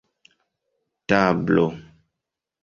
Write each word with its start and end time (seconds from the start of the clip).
tablo 1.07 1.67